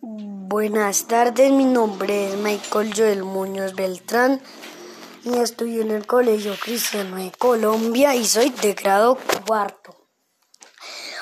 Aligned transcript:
Buenas 0.00 1.08
tardes, 1.08 1.50
mi 1.50 1.64
nombre 1.64 2.28
es 2.28 2.36
Michael 2.36 2.92
Joel 2.96 3.24
Muñoz 3.24 3.74
Beltrán 3.74 4.40
y 5.24 5.36
estudio 5.38 5.82
en 5.82 5.90
el 5.90 6.06
Colegio 6.06 6.54
Cristiano 6.56 7.16
de 7.16 7.32
Colombia 7.32 8.14
y 8.14 8.24
soy 8.24 8.50
de 8.50 8.74
grado 8.74 9.18
cuarto. 9.44 9.96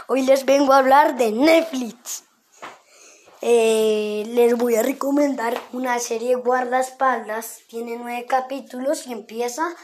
Hoy 0.09 0.27
les 0.27 0.45
vengo 0.45 0.75
a 0.75 0.79
hablar 0.79 1.17
de 1.17 1.33
Netflix. 1.33 2.25
Eh, 3.41 4.25
les 4.27 4.55
voy 4.59 4.75
a 4.75 4.83
recomendar 4.83 5.59
una 5.73 5.99
serie 5.99 6.35
guardaespaldas, 6.35 7.61
tiene 7.71 7.97
nueve 7.97 8.27
capítulos 8.27 9.07
y 9.07 9.13
empieza 9.13 9.75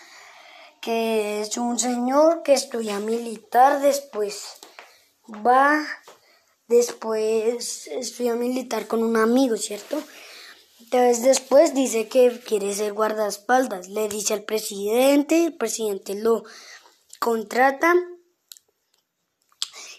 que 0.83 1.41
es 1.41 1.57
un 1.57 1.79
señor 1.79 2.43
que 2.43 2.53
estudia 2.53 2.99
militar, 2.99 3.81
después 3.81 4.61
va 5.27 5.83
Después 6.69 7.87
estudia 7.89 8.35
militar 8.35 8.87
con 8.87 9.03
un 9.03 9.17
amigo, 9.17 9.57
¿cierto? 9.57 10.03
Entonces 10.81 11.23
después 11.23 11.75
dice 11.75 12.09
que 12.09 12.41
quiere 12.41 12.75
ser 12.75 12.93
guardaespaldas. 12.93 13.89
Le 13.89 14.09
dice 14.09 14.35
al 14.35 14.45
presidente, 14.45 15.47
el 15.47 15.57
presidente 15.57 16.15
lo 16.15 16.45
contrata 17.19 17.95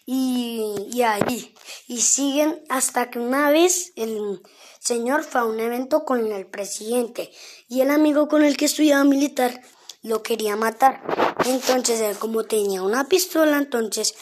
y, 0.05 0.75
y 0.91 1.01
ahí. 1.01 1.55
Y 1.87 2.01
siguen 2.01 2.63
hasta 2.69 3.09
que 3.09 3.19
una 3.19 3.49
vez 3.51 3.91
el 3.95 4.41
señor 4.79 5.23
fue 5.23 5.41
a 5.41 5.45
un 5.45 5.59
evento 5.59 6.05
con 6.05 6.31
el 6.31 6.45
presidente 6.45 7.31
y 7.67 7.81
el 7.81 7.89
amigo 7.89 8.27
con 8.27 8.43
el 8.43 8.57
que 8.57 8.65
estudiaba 8.65 9.03
militar 9.03 9.61
lo 10.03 10.21
quería 10.21 10.55
matar. 10.55 11.01
Entonces 11.45 12.01
él 12.01 12.17
como 12.17 12.43
tenía 12.43 12.83
una 12.83 13.07
pistola, 13.07 13.57
entonces 13.57 14.13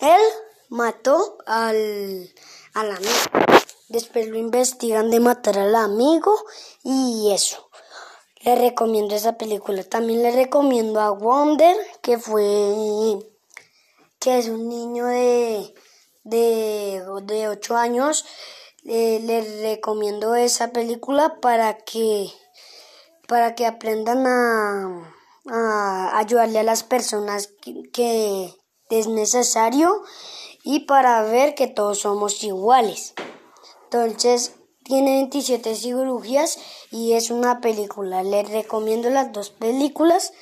él 0.00 0.22
mató 0.68 1.38
al, 1.46 2.32
al 2.74 2.90
amigo. 2.90 3.12
Después 3.88 4.28
lo 4.28 4.38
investigan 4.38 5.10
de 5.10 5.20
matar 5.20 5.58
al 5.58 5.74
amigo 5.74 6.34
y 6.82 7.30
eso. 7.32 7.68
Le 8.40 8.56
recomiendo 8.56 9.14
esa 9.14 9.38
película. 9.38 9.84
También 9.84 10.22
le 10.22 10.30
recomiendo 10.30 11.00
a 11.00 11.10
Wonder, 11.10 11.76
que 12.02 12.18
fue 12.18 13.18
que 14.18 14.38
es 14.38 14.48
un 14.48 14.68
niño 14.68 15.06
de 15.06 15.74
de, 16.24 17.04
de 17.22 17.48
8 17.48 17.76
años. 17.76 18.24
le 18.82 19.62
recomiendo 19.62 20.34
esa 20.34 20.72
película 20.72 21.40
para 21.40 21.76
que 21.78 22.30
para 23.28 23.54
que 23.54 23.64
aprendan 23.64 24.26
a, 24.26 25.14
a 25.46 26.18
ayudarle 26.18 26.58
a 26.58 26.62
las 26.62 26.82
personas 26.82 27.50
que 27.92 28.54
es 28.90 29.06
necesario 29.06 30.02
y 30.64 30.80
para 30.80 31.22
ver 31.22 31.54
que 31.54 31.68
todos 31.68 32.00
somos 32.00 32.42
iguales. 32.42 33.14
Entonces, 33.84 34.56
tiene 34.82 35.12
27 35.12 35.74
cirugías 35.76 36.58
y 36.90 37.12
es 37.12 37.30
una 37.30 37.60
película. 37.60 38.22
Les 38.22 38.48
recomiendo 38.50 39.10
las 39.10 39.32
dos 39.32 39.50
películas 39.50 40.32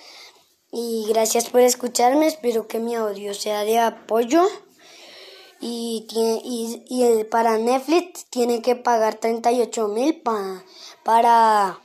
y 0.70 1.04
gracias 1.08 1.50
por 1.50 1.60
escucharme. 1.60 2.26
Espero 2.26 2.66
que 2.66 2.78
mi 2.78 2.94
audio 2.94 3.34
sea 3.34 3.64
de 3.64 3.78
apoyo. 3.78 4.42
Y, 5.60 6.08
y, 6.10 7.24
para 7.30 7.56
Netflix 7.56 8.26
tiene 8.30 8.62
que 8.62 8.74
pagar 8.74 9.14
38 9.14 9.86
mil 9.88 10.20
para 11.04 11.78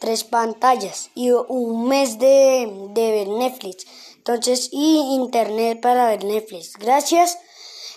tres 0.00 0.24
pantallas 0.24 1.10
y 1.14 1.30
un 1.30 1.86
mes 1.86 2.18
de, 2.18 2.88
de 2.94 3.10
ver 3.12 3.28
Netflix. 3.28 3.86
Entonces, 4.16 4.70
y 4.72 5.14
internet 5.14 5.80
para 5.80 6.08
ver 6.08 6.24
Netflix. 6.24 6.72
Gracias. 6.78 7.38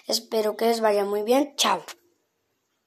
Espero 0.09 0.57
que 0.57 0.65
les 0.65 0.81
vaya 0.81 1.05
muy 1.05 1.21
bien. 1.21 1.53
Chao. 1.55 1.83